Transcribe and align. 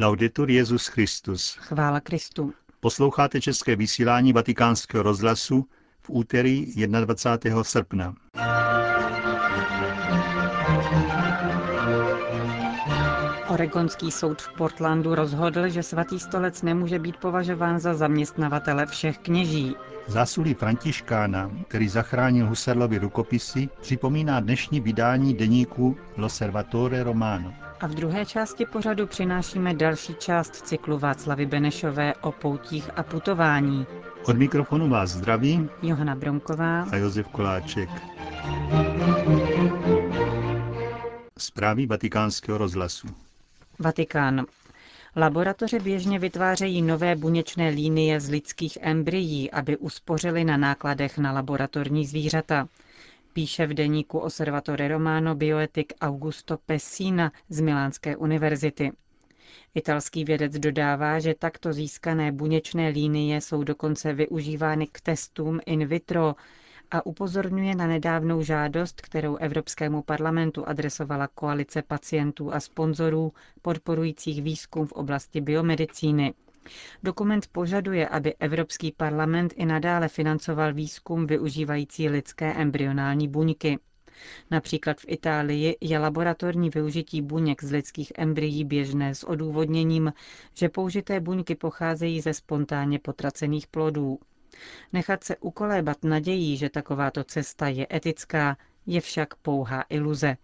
Laudetur 0.00 0.50
Jezus 0.50 0.86
Christus. 0.86 1.56
Chvála 1.60 2.00
Kristu. 2.00 2.52
Posloucháte 2.80 3.40
české 3.40 3.76
vysílání 3.76 4.32
Vatikánského 4.32 5.02
rozhlasu 5.02 5.66
v 6.00 6.10
úterý 6.10 6.86
21. 6.86 7.64
srpna. 7.64 8.14
Oregonský 13.48 14.10
soud 14.10 14.42
v 14.42 14.52
Portlandu 14.52 15.14
rozhodl, 15.14 15.68
že 15.68 15.82
svatý 15.82 16.20
stolec 16.20 16.62
nemůže 16.62 16.98
být 16.98 17.16
považován 17.16 17.80
za 17.80 17.94
zaměstnavatele 17.94 18.86
všech 18.86 19.18
kněží. 19.18 19.74
Zásluhy 20.06 20.54
Františkána, 20.54 21.50
který 21.68 21.88
zachránil 21.88 22.46
Husserlovi 22.46 22.98
rukopisy, 22.98 23.68
připomíná 23.80 24.40
dnešní 24.40 24.80
vydání 24.80 25.34
deníku 25.34 25.96
L'Osservatore 26.16 27.02
Romano. 27.02 27.67
A 27.80 27.86
v 27.86 27.94
druhé 27.94 28.26
části 28.26 28.66
pořadu 28.66 29.06
přinášíme 29.06 29.74
další 29.74 30.14
část 30.14 30.66
cyklu 30.66 30.98
Václavy 30.98 31.46
Benešové 31.46 32.14
o 32.14 32.32
poutích 32.32 32.90
a 32.96 33.02
putování. 33.02 33.86
Od 34.24 34.36
mikrofonu 34.36 34.88
vás 34.88 35.10
zdraví 35.10 35.68
Johana 35.82 36.14
Bromková 36.14 36.82
a 36.82 36.96
Josef 36.96 37.28
Koláček. 37.28 37.88
Zprávy 41.38 41.86
vatikánského 41.86 42.58
rozhlasu. 42.58 43.08
Vatikán. 43.78 44.46
Laboratoře 45.16 45.80
běžně 45.80 46.18
vytvářejí 46.18 46.82
nové 46.82 47.16
buněčné 47.16 47.68
línie 47.68 48.20
z 48.20 48.28
lidských 48.28 48.78
embryí, 48.80 49.50
aby 49.50 49.76
uspořili 49.76 50.44
na 50.44 50.56
nákladech 50.56 51.18
na 51.18 51.32
laboratorní 51.32 52.06
zvířata. 52.06 52.68
Píše 53.32 53.66
v 53.66 53.74
deníku 53.74 54.18
Osservatore 54.18 54.88
Romano 54.88 55.34
bioetik 55.34 55.92
Augusto 56.00 56.56
Pessina 56.66 57.32
z 57.48 57.60
Milánské 57.60 58.16
univerzity. 58.16 58.92
Italský 59.74 60.24
vědec 60.24 60.58
dodává, 60.58 61.18
že 61.18 61.34
takto 61.34 61.72
získané 61.72 62.32
buněčné 62.32 62.88
línie 62.88 63.40
jsou 63.40 63.64
dokonce 63.64 64.12
využívány 64.14 64.86
k 64.86 65.00
testům 65.00 65.60
in 65.66 65.86
vitro, 65.86 66.34
a 66.90 67.06
upozorňuje 67.06 67.74
na 67.74 67.86
nedávnou 67.86 68.42
žádost, 68.42 69.00
kterou 69.00 69.36
Evropskému 69.36 70.02
parlamentu 70.02 70.68
adresovala 70.68 71.26
koalice 71.28 71.82
pacientů 71.82 72.54
a 72.54 72.60
sponzorů 72.60 73.32
podporujících 73.62 74.42
výzkum 74.42 74.86
v 74.86 74.92
oblasti 74.92 75.40
biomedicíny. 75.40 76.34
Dokument 77.02 77.46
požaduje, 77.52 78.08
aby 78.08 78.34
Evropský 78.34 78.92
parlament 78.92 79.54
i 79.56 79.66
nadále 79.66 80.08
financoval 80.08 80.74
výzkum 80.74 81.26
využívající 81.26 82.08
lidské 82.08 82.54
embryonální 82.54 83.28
buňky. 83.28 83.78
Například 84.50 85.00
v 85.00 85.04
Itálii 85.08 85.76
je 85.80 85.98
laboratorní 85.98 86.70
využití 86.70 87.22
buněk 87.22 87.64
z 87.64 87.70
lidských 87.72 88.12
embryí 88.18 88.64
běžné 88.64 89.14
s 89.14 89.24
odůvodněním, 89.24 90.12
že 90.54 90.68
použité 90.68 91.20
buňky 91.20 91.54
pocházejí 91.54 92.20
ze 92.20 92.34
spontánně 92.34 92.98
potracených 92.98 93.66
plodů. 93.66 94.18
Nechat 94.92 95.24
se 95.24 95.36
ukolébat 95.36 96.04
nadějí, 96.04 96.56
že 96.56 96.68
takováto 96.70 97.24
cesta 97.24 97.68
je 97.68 97.86
etická, 97.92 98.56
je 98.86 99.00
však 99.00 99.34
pouhá 99.34 99.84
iluze, 99.88 100.36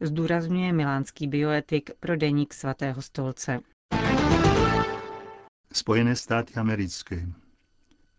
zdůrazňuje 0.00 0.72
milánský 0.72 1.28
bioetik 1.28 1.90
pro 2.00 2.16
deník 2.16 2.54
svatého 2.54 3.02
stolce. 3.02 3.60
Spojené 5.72 6.16
státy 6.16 6.54
americké. 6.54 7.28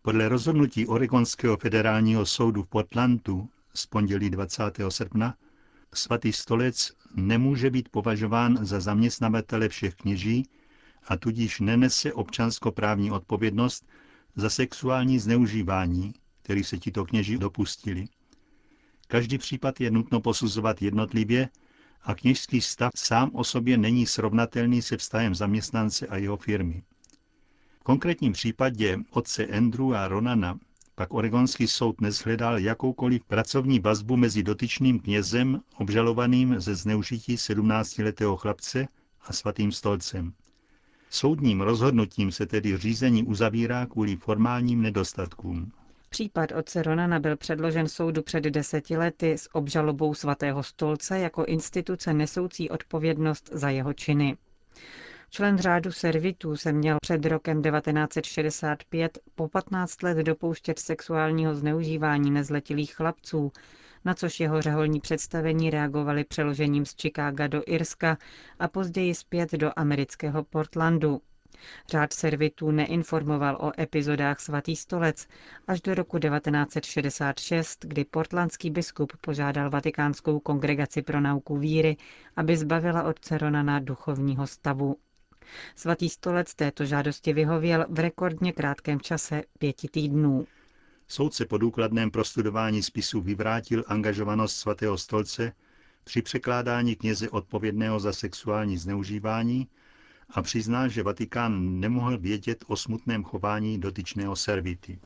Podle 0.02 0.28
rozhodnutí 0.28 0.86
Oregonského 0.86 1.56
federálního 1.56 2.26
soudu 2.26 2.62
v 2.62 2.66
Portlandu 2.66 3.48
z 3.74 3.86
pondělí 3.86 4.30
20. 4.30 4.62
srpna 4.88 5.34
svatý 5.94 6.32
stolec 6.32 6.92
nemůže 7.14 7.70
být 7.70 7.88
považován 7.88 8.58
za 8.66 8.80
zaměstnavatele 8.80 9.68
všech 9.68 9.94
kněží 9.94 10.48
a 11.04 11.16
tudíž 11.16 11.60
nenese 11.60 12.12
občanskoprávní 12.12 13.10
odpovědnost 13.10 13.88
za 14.36 14.50
sexuální 14.50 15.18
zneužívání, 15.18 16.14
který 16.42 16.64
se 16.64 16.78
tito 16.78 17.04
kněži 17.04 17.38
dopustili. 17.38 18.08
Každý 19.06 19.38
případ 19.38 19.80
je 19.80 19.90
nutno 19.90 20.20
posuzovat 20.20 20.82
jednotlivě 20.82 21.48
a 22.02 22.14
kněžský 22.14 22.60
stav 22.60 22.92
sám 22.96 23.30
o 23.34 23.44
sobě 23.44 23.78
není 23.78 24.06
srovnatelný 24.06 24.82
se 24.82 24.96
vztahem 24.96 25.34
zaměstnance 25.34 26.06
a 26.06 26.16
jeho 26.16 26.36
firmy. 26.36 26.82
V 27.80 27.84
konkrétním 27.84 28.32
případě 28.32 28.98
otce 29.10 29.46
Andrew 29.46 29.94
a 29.94 30.08
Ronana 30.08 30.58
pak 30.94 31.14
oregonský 31.14 31.66
soud 31.66 32.00
nezhledal 32.00 32.58
jakoukoliv 32.58 33.24
pracovní 33.24 33.80
vazbu 33.80 34.16
mezi 34.16 34.42
dotyčným 34.42 35.00
knězem, 35.00 35.60
obžalovaným 35.78 36.60
ze 36.60 36.74
zneužití 36.74 37.36
17-letého 37.36 38.36
chlapce 38.36 38.88
a 39.22 39.32
svatým 39.32 39.72
stolcem. 39.72 40.32
Soudním 41.10 41.60
rozhodnutím 41.60 42.32
se 42.32 42.46
tedy 42.46 42.76
řízení 42.76 43.24
uzavírá 43.24 43.86
kvůli 43.86 44.16
formálním 44.16 44.82
nedostatkům. 44.82 45.72
Případ 46.10 46.52
otce 46.52 46.82
Ronana 46.82 47.20
byl 47.20 47.36
předložen 47.36 47.88
soudu 47.88 48.22
před 48.22 48.44
deseti 48.44 48.96
lety 48.96 49.32
s 49.32 49.48
obžalobou 49.54 50.14
svatého 50.14 50.62
stolce 50.62 51.18
jako 51.18 51.44
instituce 51.44 52.14
nesoucí 52.14 52.70
odpovědnost 52.70 53.50
za 53.52 53.70
jeho 53.70 53.92
činy. 53.92 54.36
Člen 55.32 55.58
řádu 55.58 55.92
servitů 55.92 56.56
se 56.56 56.72
měl 56.72 56.96
před 57.02 57.26
rokem 57.26 57.62
1965 57.62 59.18
po 59.34 59.48
15 59.48 60.02
let 60.02 60.16
dopouštět 60.18 60.78
sexuálního 60.78 61.54
zneužívání 61.54 62.30
nezletilých 62.30 62.94
chlapců, 62.94 63.52
na 64.04 64.14
což 64.14 64.40
jeho 64.40 64.62
řeholní 64.62 65.00
představení 65.00 65.70
reagovali 65.70 66.24
přeložením 66.24 66.84
z 66.86 66.94
Chicaga 66.96 67.46
do 67.46 67.62
Irska 67.66 68.18
a 68.58 68.68
později 68.68 69.14
zpět 69.14 69.52
do 69.52 69.72
amerického 69.76 70.44
Portlandu. 70.44 71.20
Řád 71.88 72.12
servitů 72.12 72.70
neinformoval 72.70 73.56
o 73.60 73.80
epizodách 73.80 74.40
svatý 74.40 74.76
stolec 74.76 75.26
až 75.66 75.80
do 75.80 75.94
roku 75.94 76.18
1966, 76.18 77.84
kdy 77.84 78.04
portlandský 78.04 78.70
biskup 78.70 79.12
požádal 79.20 79.70
Vatikánskou 79.70 80.40
kongregaci 80.40 81.02
pro 81.02 81.20
nauku 81.20 81.56
víry, 81.56 81.96
aby 82.36 82.56
zbavila 82.56 83.02
od 83.02 83.18
Ceronana 83.20 83.80
duchovního 83.80 84.46
stavu. 84.46 84.96
Svatý 85.76 86.08
stolec 86.08 86.54
této 86.54 86.84
žádosti 86.84 87.32
vyhověl 87.32 87.86
v 87.88 87.98
rekordně 87.98 88.52
krátkém 88.52 89.00
čase 89.00 89.42
pěti 89.58 89.88
týdnů. 89.88 90.46
Soudce 91.08 91.44
po 91.46 91.58
důkladném 91.58 92.10
prostudování 92.10 92.82
spisu 92.82 93.20
vyvrátil 93.20 93.84
angažovanost 93.86 94.56
svatého 94.56 94.98
stolce 94.98 95.52
při 96.04 96.22
překládání 96.22 96.96
kněze 96.96 97.30
odpovědného 97.30 98.00
za 98.00 98.12
sexuální 98.12 98.78
zneužívání 98.78 99.68
a 100.30 100.42
přiznal, 100.42 100.88
že 100.88 101.02
Vatikán 101.02 101.80
nemohl 101.80 102.18
vědět 102.18 102.64
o 102.66 102.76
smutném 102.76 103.24
chování 103.24 103.78
dotyčného 103.80 104.36
servity. 104.36 104.98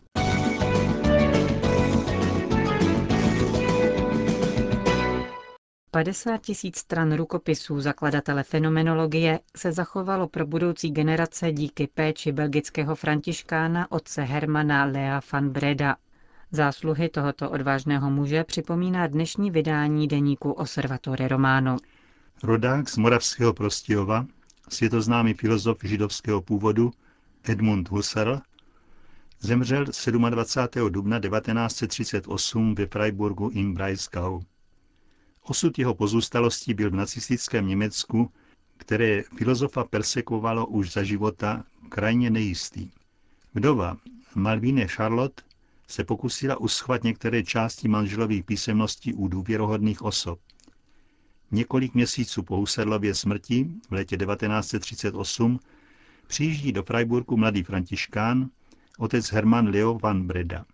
50 5.95 6.39
tisíc 6.39 6.77
stran 6.77 7.17
rukopisů 7.17 7.81
zakladatele 7.81 8.43
fenomenologie 8.43 9.41
se 9.57 9.73
zachovalo 9.73 10.29
pro 10.29 10.47
budoucí 10.47 10.91
generace 10.91 11.53
díky 11.53 11.87
péči 11.87 12.33
belgického 12.33 12.95
františkána 12.95 13.93
otce 13.93 14.23
Hermana 14.23 14.85
Lea 14.85 15.21
van 15.33 15.51
Breda. 15.51 15.97
Zásluhy 16.51 17.09
tohoto 17.09 17.51
odvážného 17.51 18.11
muže 18.11 18.45
připomíná 18.45 19.07
dnešní 19.07 19.51
vydání 19.51 20.09
deníku 20.09 20.53
Osservatore 20.53 21.29
Romano. 21.29 21.77
Rodák 22.43 22.89
z 22.89 22.97
moravského 22.97 23.53
Prostějova, 23.53 24.27
světoznámý 24.69 25.35
filozof 25.35 25.79
židovského 25.85 26.43
původu 26.43 26.91
Edmund 27.45 27.91
Husserl, 27.91 28.41
zemřel 29.41 29.85
27. 30.31 30.93
dubna 30.93 31.21
1938 31.21 32.75
ve 32.75 32.87
Freiburgu 32.87 33.51
im 33.55 33.75
Breisgau. 33.75 34.41
Osud 35.47 35.79
jeho 35.79 35.95
pozůstalostí 35.95 36.75
byl 36.75 36.91
v 36.91 36.95
nacistickém 36.95 37.67
Německu, 37.67 38.33
které 38.77 39.23
filozofa 39.23 39.85
persekovalo 39.85 40.67
už 40.67 40.93
za 40.93 41.03
života, 41.03 41.65
krajně 41.89 42.31
nejistý. 42.31 42.91
Vdova 43.55 43.97
Malvine 44.35 44.87
Charlotte 44.87 45.43
se 45.89 46.05
pokusila 46.05 46.57
uschvat 46.57 47.03
některé 47.03 47.43
části 47.43 47.89
manželových 47.89 48.45
písemností 48.45 49.15
u 49.15 49.29
důvěrohodných 49.29 50.03
osob. 50.03 50.41
Několik 51.51 51.95
měsíců 51.95 52.43
po 52.43 52.57
Husserlově 52.57 53.15
smrti 53.15 53.69
v 53.91 53.93
letě 53.93 54.17
1938 54.17 55.61
přijíždí 56.27 56.73
do 56.73 56.83
Freiburgu 56.83 57.37
mladý 57.37 57.63
františkán, 57.63 58.51
otec 58.99 59.33
Hermann 59.33 59.69
Leo 59.69 59.99
van 59.99 60.27
Breda. 60.27 60.65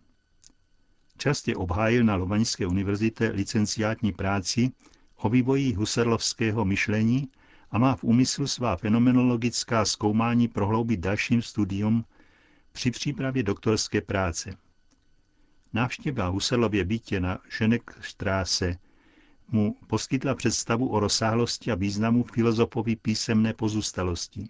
Častě 1.21 1.57
obhájil 1.57 2.05
na 2.05 2.17
Lovaňské 2.17 2.67
univerzitě 2.67 3.29
licenciátní 3.29 4.13
práci 4.13 4.71
o 5.17 5.29
vývoji 5.29 5.73
husserlovského 5.73 6.65
myšlení 6.65 7.29
a 7.71 7.79
má 7.79 7.97
v 7.97 8.05
úmyslu 8.05 8.47
svá 8.47 8.77
fenomenologická 8.77 9.85
zkoumání 9.85 10.49
prohloubit 10.49 11.01
dalším 11.01 11.43
studium 11.43 12.05
při 12.73 12.91
přípravě 12.91 13.43
doktorské 13.43 14.01
práce. 14.01 14.57
Návštěva 15.73 16.29
Husserlově 16.29 16.85
bytě 16.85 17.21
na 17.21 17.39
Ženekstráse 17.59 18.77
mu 19.49 19.77
poskytla 19.87 20.35
představu 20.35 20.89
o 20.89 21.01
rozsáhlosti 21.01 21.73
a 21.73 21.75
významu 21.75 22.25
filozofovy 22.25 22.97
písemné 22.97 23.55
pozůstalosti. 23.55 24.49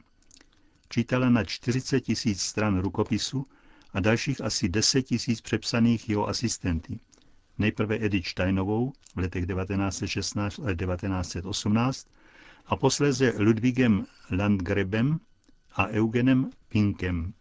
čítala 0.88 1.30
na 1.30 1.44
40 1.44 2.00
tisíc 2.00 2.42
stran 2.42 2.78
rukopisu 2.78 3.46
a 3.92 4.00
dalších 4.00 4.40
asi 4.40 4.68
10 4.68 5.02
tisíc 5.02 5.40
přepsaných 5.40 6.08
jeho 6.08 6.28
asistenty. 6.28 7.00
Nejprve 7.58 7.96
Edith 8.00 8.28
Steinovou 8.28 8.92
v 9.14 9.18
letech 9.18 9.46
1916 9.46 10.58
a 10.58 10.74
1918 10.74 12.06
a 12.66 12.76
posléze 12.76 13.32
Ludwigem 13.38 14.06
Landgrebem 14.30 15.20
a 15.74 15.88
Eugenem 15.88 16.50
Pinkem. 16.68 17.32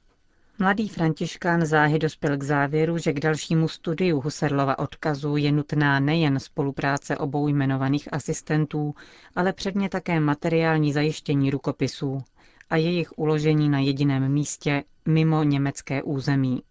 Mladý 0.59 0.89
františkán 0.89 1.65
záhy 1.65 1.99
dospěl 1.99 2.37
k 2.37 2.43
závěru, 2.43 2.97
že 2.97 3.13
k 3.13 3.19
dalšímu 3.19 3.67
studiu 3.67 4.21
Husserlova 4.21 4.79
odkazu 4.79 5.37
je 5.37 5.51
nutná 5.51 5.99
nejen 5.99 6.39
spolupráce 6.39 7.17
obou 7.17 7.47
jmenovaných 7.47 8.13
asistentů, 8.13 8.95
ale 9.35 9.53
předně 9.53 9.89
také 9.89 10.19
materiální 10.19 10.93
zajištění 10.93 11.49
rukopisů 11.51 12.23
a 12.69 12.77
jejich 12.77 13.19
uložení 13.19 13.69
na 13.69 13.79
jediném 13.79 14.31
místě 14.31 14.83
mimo 15.05 15.43
německé 15.43 16.03
území. 16.03 16.63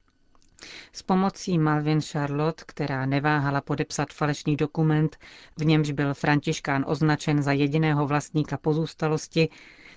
S 0.92 1.02
pomocí 1.02 1.58
Malvin 1.58 2.00
Charlotte, 2.00 2.64
která 2.66 3.06
neváhala 3.06 3.60
podepsat 3.60 4.12
falešný 4.12 4.56
dokument, 4.56 5.16
v 5.58 5.64
němž 5.64 5.90
byl 5.90 6.14
Františkán 6.14 6.84
označen 6.88 7.42
za 7.42 7.52
jediného 7.52 8.06
vlastníka 8.06 8.56
pozůstalosti, 8.56 9.48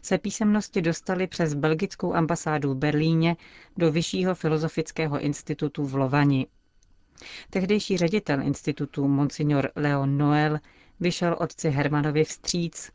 se 0.01 0.17
písemnosti 0.17 0.81
dostaly 0.81 1.27
přes 1.27 1.53
belgickou 1.53 2.13
ambasádu 2.13 2.71
v 2.73 2.77
Berlíně 2.77 3.35
do 3.77 3.91
Vyššího 3.91 4.35
filozofického 4.35 5.19
institutu 5.19 5.85
v 5.85 5.95
Lovani. 5.95 6.47
Tehdejší 7.49 7.97
ředitel 7.97 8.41
institutu, 8.41 9.07
monsignor 9.07 9.71
Leon 9.75 10.17
Noel, 10.17 10.59
vyšel 10.99 11.35
otci 11.39 11.69
Hermanovi 11.69 12.23
vstříc 12.23 12.91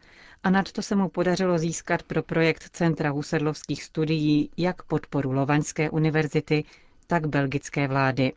a 0.47 0.51
nadto 0.51 0.83
se 0.83 0.97
mu 0.97 1.09
podařilo 1.09 1.59
získat 1.59 2.03
pro 2.03 2.23
projekt 2.23 2.69
Centra 2.73 3.11
Husedlovských 3.11 3.85
studií 3.85 4.51
jak 4.57 4.83
podporu 4.83 5.33
Lovaňské 5.33 5.91
univerzity, 5.91 6.65
tak 7.07 7.27
belgické 7.27 7.89
vlády. 7.89 8.33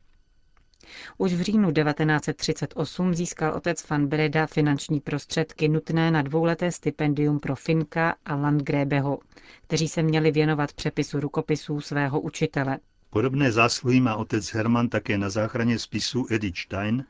Už 1.17 1.33
v 1.33 1.41
říjnu 1.41 1.71
1938 1.71 3.13
získal 3.13 3.53
otec 3.53 3.89
van 3.89 4.07
Breda 4.07 4.47
finanční 4.47 4.99
prostředky 4.99 5.67
nutné 5.67 6.11
na 6.11 6.21
dvouleté 6.21 6.71
stipendium 6.71 7.39
pro 7.39 7.55
Finka 7.55 8.15
a 8.25 8.35
Landgrébeho, 8.35 9.19
kteří 9.67 9.87
se 9.87 10.03
měli 10.03 10.31
věnovat 10.31 10.73
přepisu 10.73 11.19
rukopisů 11.19 11.81
svého 11.81 12.21
učitele. 12.21 12.77
Podobné 13.09 13.51
zásluhy 13.51 14.01
má 14.01 14.15
otec 14.15 14.53
Hermann 14.53 14.89
také 14.89 15.17
na 15.17 15.29
záchraně 15.29 15.79
spisu 15.79 16.27
Edith 16.29 16.57
Stein, 16.57 17.05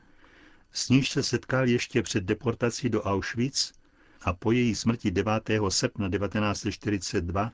s 0.72 0.88
níž 0.88 1.10
se 1.10 1.22
setkal 1.22 1.68
ještě 1.68 2.02
před 2.02 2.24
deportací 2.24 2.88
do 2.88 3.02
Auschwitz 3.02 3.79
a 4.20 4.32
po 4.32 4.52
její 4.52 4.74
smrti 4.74 5.10
9. 5.10 5.50
srpna 5.68 6.10
1942 6.10 7.52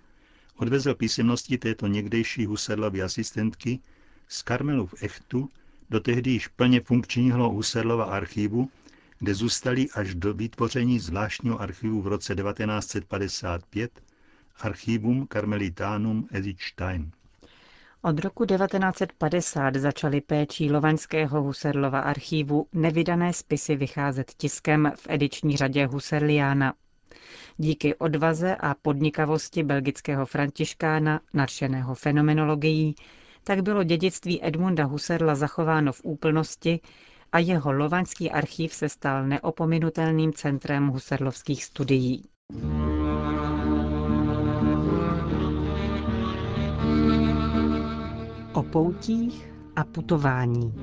odvezl 0.56 0.94
písemnosti 0.94 1.58
této 1.58 1.86
někdejší 1.86 2.46
Husserlovy 2.46 3.02
asistentky 3.02 3.80
z 4.28 4.42
Karmelu 4.42 4.86
v 4.86 4.94
Echtu 5.02 5.50
do 5.90 6.00
tehdy 6.00 6.30
již 6.30 6.48
plně 6.48 6.80
funkčního 6.80 7.50
Husserlova 7.50 8.04
archivu, 8.04 8.70
kde 9.18 9.34
zůstali 9.34 9.90
až 9.90 10.14
do 10.14 10.34
vytvoření 10.34 10.98
zvláštního 10.98 11.60
archivu 11.60 12.02
v 12.02 12.06
roce 12.06 12.34
1955 12.34 14.02
Archivum 14.60 15.28
Carmelitanum 15.32 16.28
Edith 16.32 16.62
Stein. 16.62 17.10
Od 18.06 18.18
roku 18.18 18.44
1950 18.46 19.76
začaly 19.76 20.20
péčí 20.20 20.70
Lovaňského 20.70 21.42
Husserlova 21.42 22.00
archívu 22.00 22.66
nevydané 22.72 23.32
spisy 23.32 23.76
vycházet 23.76 24.32
tiskem 24.36 24.92
v 24.96 25.06
ediční 25.08 25.56
řadě 25.56 25.86
Husserliana. 25.86 26.74
Díky 27.56 27.94
odvaze 27.94 28.56
a 28.56 28.74
podnikavosti 28.74 29.62
belgického 29.62 30.26
františkána, 30.26 31.20
nadšeného 31.34 31.94
fenomenologií, 31.94 32.94
tak 33.44 33.62
bylo 33.62 33.82
dědictví 33.82 34.46
Edmunda 34.46 34.84
Husserla 34.84 35.34
zachováno 35.34 35.92
v 35.92 36.00
úplnosti 36.04 36.80
a 37.32 37.38
jeho 37.38 37.72
lovaňský 37.72 38.30
archív 38.30 38.74
se 38.74 38.88
stal 38.88 39.26
neopominutelným 39.26 40.32
centrem 40.32 40.88
husserlovských 40.88 41.64
studií. 41.64 42.24
O 42.54 42.95
poutích 48.76 49.52
a 49.76 49.84
putování. 49.84 50.74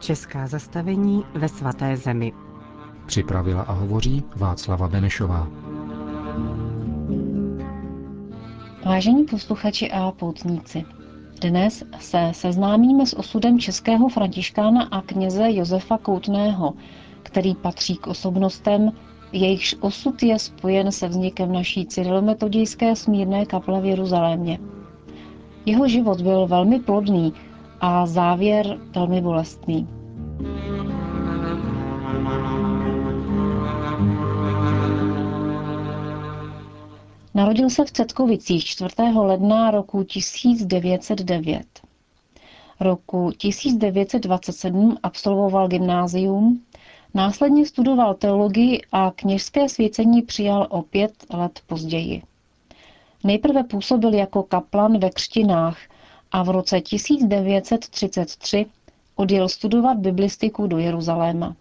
Česká 0.00 0.46
zastavení 0.46 1.24
ve 1.34 1.48
svaté 1.48 1.96
zemi. 1.96 2.32
Připravila 3.06 3.62
a 3.62 3.72
hovoří 3.72 4.22
Václava 4.36 4.88
Benešová. 4.88 5.48
Vážení 8.84 9.24
posluchači 9.24 9.90
a 9.90 10.10
poutníci, 10.10 10.84
dnes 11.40 11.84
se 12.00 12.30
seznámíme 12.32 13.06
s 13.06 13.16
osudem 13.16 13.58
českého 13.58 14.08
františkána 14.08 14.82
a 14.82 15.02
kněze 15.02 15.52
Josefa 15.52 15.98
Koutného, 15.98 16.74
který 17.22 17.54
patří 17.54 17.96
k 17.96 18.06
osobnostem, 18.06 18.92
jejichž 19.32 19.76
osud 19.80 20.22
je 20.22 20.38
spojen 20.38 20.92
se 20.92 21.08
vznikem 21.08 21.52
naší 21.52 21.86
cyrilometodějské 21.86 22.96
smírné 22.96 23.46
kaple 23.46 23.80
v 23.80 23.84
Jeruzalémě. 23.84 24.58
Jeho 25.66 25.88
život 25.88 26.20
byl 26.20 26.46
velmi 26.46 26.80
plodný 26.80 27.32
a 27.80 28.06
závěr 28.06 28.78
velmi 28.94 29.20
bolestný. 29.20 29.88
Narodil 37.34 37.70
se 37.70 37.84
v 37.84 37.90
Cetkovicích 37.90 38.64
4. 38.64 38.94
ledna 39.14 39.70
roku 39.70 40.04
1909. 40.04 41.62
Roku 42.80 43.30
1927 43.38 44.96
absolvoval 45.02 45.68
gymnázium, 45.68 46.62
následně 47.14 47.66
studoval 47.66 48.14
teologii 48.14 48.80
a 48.92 49.12
kněžské 49.16 49.68
svěcení 49.68 50.22
přijal 50.22 50.66
o 50.70 50.82
pět 50.82 51.12
let 51.30 51.60
později. 51.66 52.22
Nejprve 53.24 53.64
působil 53.64 54.14
jako 54.14 54.42
kaplan 54.42 54.98
ve 54.98 55.10
Křtinách 55.10 55.78
a 56.32 56.42
v 56.42 56.48
roce 56.48 56.80
1933 56.80 58.66
odjel 59.16 59.48
studovat 59.48 59.98
biblistiku 59.98 60.66
do 60.66 60.78
Jeruzaléma. 60.78 61.56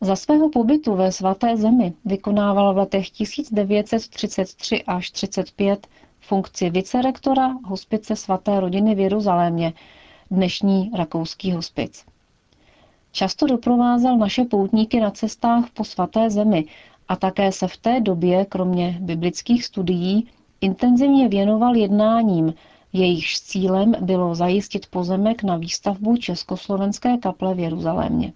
Za 0.00 0.16
svého 0.16 0.50
pobytu 0.50 0.94
ve 0.94 1.12
svaté 1.12 1.56
zemi 1.56 1.92
vykonával 2.04 2.74
v 2.74 2.76
letech 2.76 3.10
1933 3.10 4.84
až 4.84 5.10
35 5.10 5.86
funkci 6.20 6.70
vicerektora 6.70 7.48
hospice 7.64 8.16
svaté 8.16 8.60
rodiny 8.60 8.94
v 8.94 8.98
Jeruzalémě, 8.98 9.72
dnešní 10.30 10.90
rakouský 10.94 11.52
hospic. 11.52 12.04
Často 13.12 13.46
doprovázel 13.46 14.16
naše 14.16 14.44
poutníky 14.44 15.00
na 15.00 15.10
cestách 15.10 15.70
po 15.70 15.84
svaté 15.84 16.30
zemi 16.30 16.64
a 17.08 17.16
také 17.16 17.52
se 17.52 17.68
v 17.68 17.76
té 17.76 18.00
době, 18.00 18.44
kromě 18.44 18.98
biblických 19.00 19.64
studií, 19.64 20.28
intenzivně 20.60 21.28
věnoval 21.28 21.76
jednáním, 21.76 22.54
jejichž 22.92 23.40
cílem 23.40 23.94
bylo 24.00 24.34
zajistit 24.34 24.86
pozemek 24.86 25.42
na 25.42 25.56
výstavbu 25.56 26.16
Československé 26.16 27.18
kaple 27.18 27.54
v 27.54 27.58
Jeruzalémě. 27.58 28.32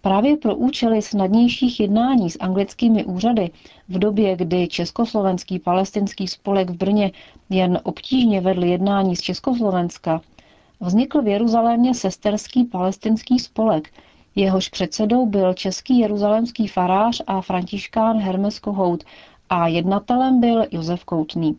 Právě 0.00 0.36
pro 0.36 0.56
účely 0.56 1.02
snadnějších 1.02 1.80
jednání 1.80 2.30
s 2.30 2.38
anglickými 2.40 3.04
úřady 3.04 3.50
v 3.88 3.98
době, 3.98 4.36
kdy 4.36 4.68
Československý 4.68 5.58
palestinský 5.58 6.28
spolek 6.28 6.70
v 6.70 6.76
Brně 6.76 7.12
jen 7.50 7.80
obtížně 7.82 8.40
vedl 8.40 8.64
jednání 8.64 9.16
z 9.16 9.20
Československa, 9.20 10.20
vznikl 10.80 11.22
v 11.22 11.28
Jeruzalémě 11.28 11.94
sesterský 11.94 12.64
palestinský 12.64 13.38
spolek, 13.38 13.90
jehož 14.34 14.68
předsedou 14.68 15.26
byl 15.26 15.54
český 15.54 15.98
jeruzalémský 15.98 16.68
farář 16.68 17.22
a 17.26 17.40
františkán 17.40 18.18
Hermes 18.18 18.58
Kohout 18.58 19.04
a 19.54 19.68
jednatelem 19.68 20.40
byl 20.40 20.64
Josef 20.70 21.04
Koutný. 21.04 21.58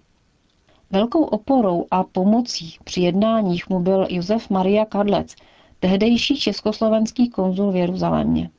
Velkou 0.91 1.23
oporou 1.23 1.85
a 1.91 2.03
pomocí 2.03 2.77
při 2.83 3.01
jednáních 3.01 3.69
mu 3.69 3.79
byl 3.79 4.07
Josef 4.09 4.49
Maria 4.49 4.85
Kadlec– 4.85 5.35
tehdejší 5.79 6.39
československý 6.39 7.29
konzul 7.29 7.71
v 7.71 7.75
Jeruzalémě. 7.75 8.49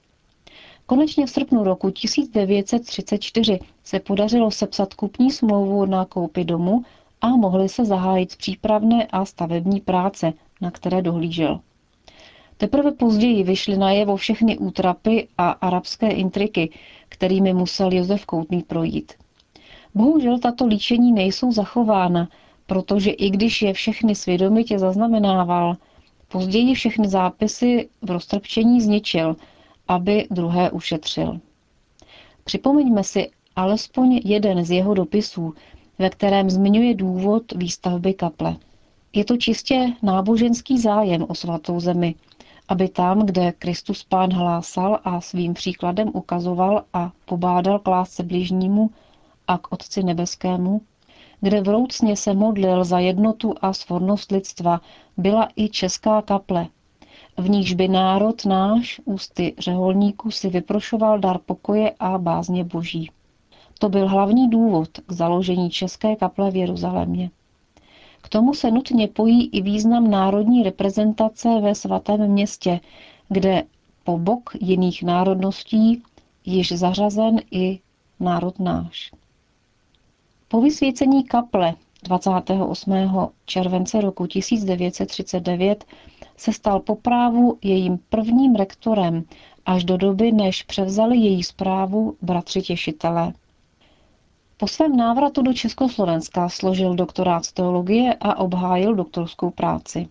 Konečně 0.86 1.26
v 1.26 1.30
srpnu 1.30 1.64
roku 1.64 1.90
1934 1.90 3.58
se 3.84 4.00
podařilo 4.00 4.50
sepsat 4.50 4.94
kupní 4.94 5.30
smlouvu 5.30 5.86
na 5.86 6.04
koupi 6.04 6.44
domu 6.44 6.82
a 7.20 7.28
mohly 7.28 7.68
se 7.68 7.84
zahájit 7.84 8.36
přípravné 8.36 9.06
a 9.06 9.24
stavební 9.24 9.80
práce, 9.80 10.32
na 10.60 10.70
které 10.70 11.02
dohlížel. 11.02 11.60
Teprve 12.56 12.92
později 12.92 13.42
vyšly 13.42 13.78
najevo 13.78 14.16
všechny 14.16 14.58
útrapy 14.58 15.28
a 15.38 15.50
arabské 15.50 16.08
intriky, 16.08 16.70
kterými 17.08 17.52
musel 17.54 17.92
Josef 17.92 18.26
Koutný 18.26 18.62
projít. 18.62 19.12
Bohužel 19.96 20.38
tato 20.38 20.66
líčení 20.66 21.12
nejsou 21.12 21.52
zachována, 21.52 22.28
protože 22.66 23.10
i 23.10 23.30
když 23.30 23.62
je 23.62 23.72
všechny 23.72 24.14
svědomitě 24.14 24.78
zaznamenával, 24.78 25.76
Později 26.28 26.74
všechny 26.74 27.08
zápisy 27.08 27.88
v 28.02 28.10
roztrpčení 28.10 28.80
zničil, 28.80 29.36
aby 29.88 30.26
druhé 30.30 30.70
ušetřil. 30.70 31.40
Připomeňme 32.44 33.04
si 33.04 33.30
alespoň 33.56 34.20
jeden 34.24 34.64
z 34.64 34.70
jeho 34.70 34.94
dopisů, 34.94 35.54
ve 35.98 36.10
kterém 36.10 36.50
zmiňuje 36.50 36.94
důvod 36.94 37.42
výstavby 37.52 38.14
kaple. 38.14 38.56
Je 39.12 39.24
to 39.24 39.36
čistě 39.36 39.92
náboženský 40.02 40.78
zájem 40.78 41.26
o 41.28 41.34
svatou 41.34 41.80
zemi, 41.80 42.14
aby 42.68 42.88
tam, 42.88 43.26
kde 43.26 43.52
Kristus 43.52 44.04
pán 44.04 44.32
hlásal 44.32 45.00
a 45.04 45.20
svým 45.20 45.54
příkladem 45.54 46.10
ukazoval 46.12 46.84
a 46.92 47.12
pobádal 47.24 47.78
k 47.78 47.86
lásce 47.86 48.22
bližnímu 48.22 48.90
a 49.48 49.58
k 49.58 49.72
Otci 49.72 50.02
nebeskému, 50.02 50.80
kde 51.40 51.60
vroucně 51.60 52.16
se 52.16 52.34
modlil 52.34 52.84
za 52.84 52.98
jednotu 52.98 53.54
a 53.62 53.72
svornost 53.72 54.32
lidstva, 54.32 54.80
byla 55.16 55.48
i 55.56 55.68
česká 55.68 56.22
kaple, 56.22 56.66
v 57.38 57.50
níž 57.50 57.74
by 57.74 57.88
národ 57.88 58.44
náš, 58.44 59.00
ústy 59.04 59.54
řeholníků, 59.58 60.30
si 60.30 60.48
vyprošoval 60.48 61.18
dar 61.18 61.38
pokoje 61.38 61.92
a 61.98 62.18
bázně 62.18 62.64
boží. 62.64 63.10
To 63.78 63.88
byl 63.88 64.08
hlavní 64.08 64.50
důvod 64.50 64.88
k 65.06 65.12
založení 65.12 65.70
České 65.70 66.16
kaple 66.16 66.50
v 66.50 66.56
Jeruzalémě. 66.56 67.30
K 68.22 68.28
tomu 68.28 68.54
se 68.54 68.70
nutně 68.70 69.08
pojí 69.08 69.48
i 69.48 69.62
význam 69.62 70.10
národní 70.10 70.62
reprezentace 70.62 71.48
ve 71.60 71.74
svatém 71.74 72.26
městě, 72.26 72.80
kde 73.28 73.62
po 74.04 74.18
bok 74.18 74.50
jiných 74.60 75.02
národností 75.02 76.02
již 76.44 76.72
zařazen 76.72 77.40
i 77.50 77.80
národ 78.20 78.58
náš. 78.58 79.10
Po 80.48 80.60
vysvěcení 80.60 81.24
kaple 81.24 81.74
28. 82.02 82.92
července 83.44 84.00
roku 84.00 84.26
1939 84.26 85.84
se 86.36 86.52
stal 86.52 86.80
po 86.80 86.96
právu 86.96 87.58
jejím 87.62 87.98
prvním 88.08 88.54
rektorem 88.54 89.24
až 89.66 89.84
do 89.84 89.96
doby, 89.96 90.32
než 90.32 90.62
převzali 90.62 91.16
její 91.16 91.42
zprávu 91.42 92.16
bratři 92.22 92.62
těšitelé. 92.62 93.32
Po 94.56 94.68
svém 94.68 94.96
návratu 94.96 95.42
do 95.42 95.52
Československa 95.52 96.48
složil 96.48 96.94
doktorát 96.94 97.44
z 97.44 97.52
teologie 97.52 98.14
a 98.20 98.38
obhájil 98.38 98.94
doktorskou 98.94 99.50
práci. 99.50 100.08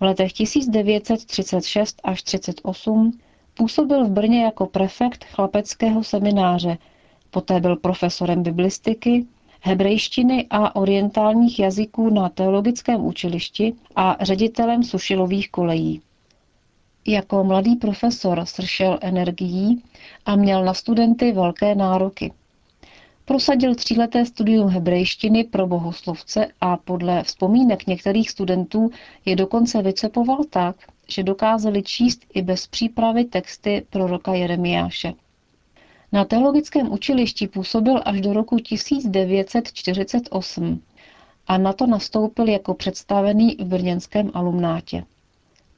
V 0.00 0.02
letech 0.02 0.32
1936 0.32 2.00
až 2.04 2.22
1938 2.22 3.12
působil 3.54 4.04
v 4.04 4.10
Brně 4.10 4.44
jako 4.44 4.66
prefekt 4.66 5.24
chlapeckého 5.24 6.04
semináře, 6.04 6.78
poté 7.36 7.60
byl 7.60 7.76
profesorem 7.76 8.42
biblistiky, 8.42 9.26
hebrejštiny 9.60 10.46
a 10.50 10.76
orientálních 10.76 11.58
jazyků 11.58 12.10
na 12.10 12.28
teologickém 12.28 13.04
učilišti 13.04 13.72
a 13.96 14.16
ředitelem 14.20 14.82
sušilových 14.82 15.50
kolejí. 15.50 16.00
Jako 17.06 17.44
mladý 17.44 17.76
profesor 17.76 18.40
sršel 18.44 18.98
energií 19.00 19.82
a 20.26 20.36
měl 20.36 20.64
na 20.64 20.74
studenty 20.74 21.32
velké 21.32 21.74
nároky. 21.74 22.32
Prosadil 23.24 23.74
tříleté 23.74 24.26
studium 24.26 24.68
hebrejštiny 24.68 25.44
pro 25.44 25.66
bohoslovce 25.66 26.46
a 26.60 26.76
podle 26.76 27.22
vzpomínek 27.22 27.86
některých 27.86 28.30
studentů 28.30 28.90
je 29.24 29.36
dokonce 29.36 29.82
vycepoval 29.82 30.44
tak, 30.50 30.76
že 31.08 31.22
dokázali 31.22 31.82
číst 31.82 32.20
i 32.34 32.42
bez 32.42 32.66
přípravy 32.66 33.24
texty 33.24 33.86
proroka 33.90 34.34
Jeremiáše. 34.34 35.12
Na 36.16 36.24
teologickém 36.24 36.92
učilišti 36.92 37.48
působil 37.48 38.00
až 38.04 38.20
do 38.20 38.32
roku 38.32 38.58
1948 38.58 40.82
a 41.46 41.58
na 41.58 41.72
to 41.72 41.86
nastoupil 41.86 42.48
jako 42.48 42.74
představený 42.74 43.56
v 43.60 43.64
brněnském 43.64 44.30
alumnátě. 44.34 45.04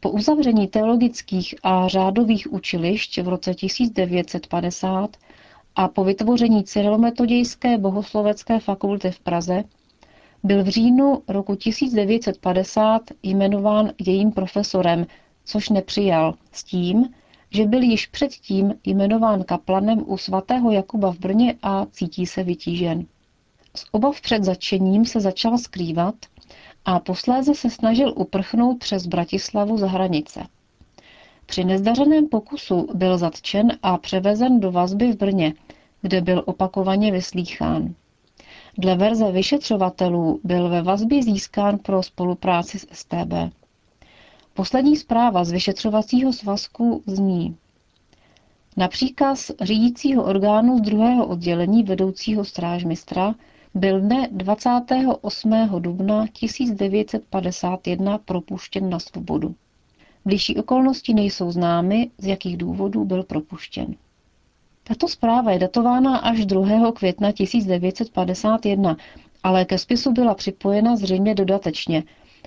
Po 0.01 0.11
uzavření 0.11 0.69
teologických 0.69 1.55
a 1.63 1.89
řádových 1.89 2.53
učilišť 2.53 3.19
v 3.19 3.29
roce 3.29 3.55
1950 3.55 5.17
a 5.77 5.89
po 5.89 6.05
vytvoření 6.05 6.65
Cyrilometodějské 6.65 7.79
bohoslovecké 7.79 8.61
fakulty 8.61 9.11
v 9.11 9.21
Praze 9.21 9.65
byl 10.43 10.65
v 10.65 10.69
říjnu 10.69 11.23
roku 11.29 11.55
1950 11.55 13.03
jmenován 13.23 13.93
jejím 14.07 14.33
profesorem, 14.33 15.07
což 15.45 15.69
nepřijal, 15.69 16.35
s 16.53 16.65
tím, 16.65 17.09
že 17.51 17.67
byl 17.67 17.83
již 17.83 18.07
předtím 18.07 18.75
jmenován 18.85 19.45
kaplanem 19.45 20.05
u 20.07 20.19
svatého 20.19 20.71
Jakuba 20.71 21.13
v 21.13 21.19
Brně 21.19 21.55
a 21.63 21.87
cítí 21.87 22.27
se 22.27 22.43
vytížen. 22.43 23.07
Z 23.77 23.85
obav 23.91 24.21
před 24.21 24.45
začením 24.45 25.05
se 25.05 25.21
začal 25.21 25.59
skrývat 25.59 26.15
a 26.85 27.01
posléze 27.01 27.55
se 27.55 27.71
snažil 27.71 28.13
uprchnout 28.17 28.79
přes 28.79 29.07
Bratislavu 29.07 29.79
za 29.79 29.87
hranice. 29.87 30.47
Při 31.47 31.65
nezdařeném 31.65 32.29
pokusu 32.29 32.89
byl 32.95 33.19
zatčen 33.19 33.79
a 33.83 33.99
převezen 33.99 34.61
do 34.61 34.73
vazby 34.73 35.13
v 35.13 35.17
Brně, 35.17 35.55
kde 36.03 36.21
byl 36.21 36.43
opakovaně 36.47 37.13
vyslýchán. 37.13 37.95
Dle 38.79 38.97
verze 38.97 39.33
vyšetřovatelů 39.33 40.41
byl 40.45 40.69
ve 40.69 40.83
vazbě 40.83 41.23
získán 41.23 41.79
pro 41.79 42.03
spolupráci 42.03 42.79
s 42.79 42.87
STB. 42.93 43.33
Poslední 44.59 44.97
zpráva 44.97 45.45
z 45.45 45.51
vyšetřovacího 45.51 46.33
svazku 46.33 47.03
zní 47.07 47.57
na 48.77 48.89
příkaz 48.89 49.51
řídícího 49.61 50.25
orgánu 50.25 50.79
z 50.79 50.81
druhého 50.81 51.27
oddělení 51.27 51.83
vedoucího 51.83 52.45
strážmistra 52.45 53.35
byl 53.75 54.01
dne 54.01 54.29
28. 54.31 55.53
dubna 55.79 56.27
1951 56.27 58.19
propuštěn 58.19 58.91
na 58.91 58.99
svobodu. 58.99 59.55
Blížší 60.25 60.57
okolnosti 60.57 61.15
nejsou 61.15 61.51
známy, 61.51 62.11
z 62.19 62.27
jakých 62.27 62.57
důvodů 62.57 63.05
byl 63.05 63.23
propuštěn. 63.23 63.95
Tato 64.85 65.09
zpráva 65.09 65.53
je 65.53 65.59
datována 65.59 66.19
až 66.19 66.47
2. 66.47 66.93
května 66.93 67.33
1951, 67.33 68.97
ale 69.43 69.65
ke 69.65 69.79
spisu 69.79 70.13
byla 70.13 70.35
připojena 70.35 70.97
zřejmě 70.97 71.35
dodatečně, 71.35 72.03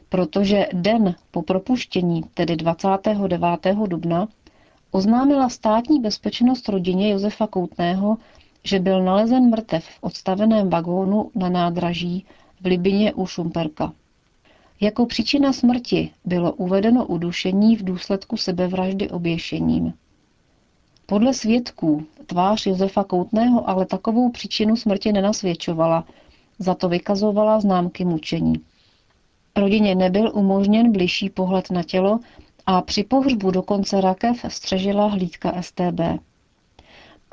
protože 0.10 0.68
den 0.74 1.16
po 1.32 1.42
propuštění, 1.42 2.24
tedy 2.34 2.56
29. 2.56 3.76
dubna, 3.88 4.28
oznámila 4.92 5.50
státní 5.50 6.00
bezpečnost 6.00 6.70
rodině 6.70 7.10
Josefa 7.10 7.48
Koutného, 7.48 8.18
že 8.64 8.80
byl 8.80 9.04
nalezen 9.04 9.50
mrtev 9.50 9.86
v 9.86 9.98
odstaveném 10.02 10.70
vagónu 10.70 11.32
na 11.36 11.50
nádraží 11.50 12.26
v 12.62 12.66
Libině 12.66 13.14
u 13.14 13.26
Šumperka. 13.26 13.94
Jako 14.82 15.06
příčina 15.06 15.54
smrti 15.54 16.12
bylo 16.26 16.54
uvedeno 16.54 17.06
udušení 17.06 17.76
v 17.76 17.84
důsledku 17.84 18.38
sebevraždy 18.38 19.10
oběšením. 19.10 19.94
Podle 21.06 21.34
svědků 21.34 22.06
tvář 22.26 22.66
Josefa 22.66 23.04
Koutného 23.04 23.70
ale 23.70 23.86
takovou 23.86 24.32
příčinu 24.32 24.76
smrti 24.76 25.12
nenasvědčovala, 25.12 26.06
za 26.60 26.74
to 26.76 26.90
vykazovala 26.90 27.60
známky 27.60 28.06
mučení. 28.06 28.54
Rodině 29.56 29.96
nebyl 29.96 30.32
umožněn 30.34 30.92
bližší 30.92 31.30
pohled 31.30 31.72
na 31.72 31.84
tělo 31.84 32.20
a 32.66 32.82
při 32.82 33.04
pohřbu 33.04 33.52
dokonce 33.52 34.02
rakev 34.02 34.46
střežila 34.48 35.08
hlídka 35.08 35.62
STB. 35.62 36.00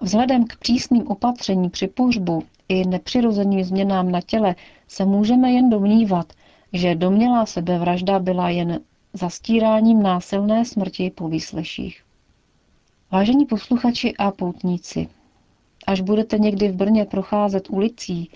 Vzhledem 0.03 0.45
k 0.45 0.57
přísným 0.57 1.09
opatření 1.09 1.71
při 1.71 1.87
pohřbu 1.87 2.43
i 2.69 2.85
nepřirozeným 2.85 3.65
změnám 3.65 4.11
na 4.11 4.21
těle 4.21 4.55
se 4.89 5.05
můžeme 5.05 5.53
jen 5.53 5.71
domnívat, 5.71 6.33
že 6.73 6.95
domělá 6.95 7.47
sebevražda 7.47 8.19
byla 8.19 8.51
jen 8.51 8.81
zastíráním 9.13 10.03
násilné 10.03 10.65
smrti 10.65 11.11
po 11.11 11.29
výsleších. 11.29 12.03
Vážení 13.11 13.47
posluchači 13.47 14.17
a 14.17 14.31
poutníci, 14.31 15.09
až 15.87 16.01
budete 16.01 16.39
někdy 16.39 16.69
v 16.69 16.77
Brně 16.77 17.05
procházet 17.05 17.71
ulicí, 17.71 18.31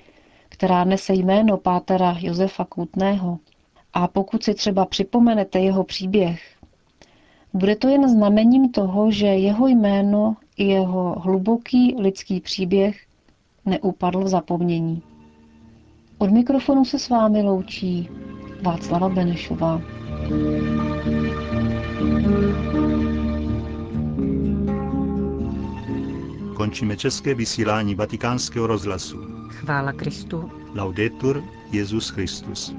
která 0.48 0.84
nese 0.84 1.14
jméno 1.14 1.56
pátera 1.56 2.16
Josefa 2.20 2.64
Koutného, 2.64 3.38
a 3.94 4.08
pokud 4.08 4.42
si 4.42 4.54
třeba 4.54 4.86
připomenete 4.86 5.60
jeho 5.60 5.84
příběh, 5.84 6.42
bude 7.52 7.76
to 7.76 7.88
jen 7.88 8.08
znamením 8.08 8.70
toho, 8.70 9.10
že 9.10 9.26
jeho 9.26 9.66
jméno 9.66 10.36
i 10.56 10.64
jeho 10.64 11.16
hluboký 11.18 11.94
lidský 11.98 12.40
příběh 12.40 13.06
neupadl 13.66 14.24
v 14.24 14.28
zapomnění. 14.28 15.02
Od 16.18 16.30
mikrofonu 16.30 16.84
se 16.84 16.98
s 16.98 17.08
vámi 17.08 17.42
loučí 17.42 18.08
Václava 18.62 19.08
Benešová. 19.08 19.80
Končíme 26.56 26.96
české 26.96 27.34
vysílání 27.34 27.94
vatikánského 27.94 28.66
rozhlasu. 28.66 29.18
Chvála 29.48 29.92
Kristu. 29.92 30.50
Laudetur 30.74 31.44
Jezus 31.72 32.08
Christus. 32.08 32.74